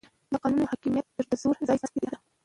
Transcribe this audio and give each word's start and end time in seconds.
د 0.31 0.33
قانون 0.43 0.63
حاکمیت 0.71 1.05
د 1.29 1.33
زور 1.41 1.55
ځای 1.67 1.77
ناستی 1.81 1.99
دی 2.01 2.09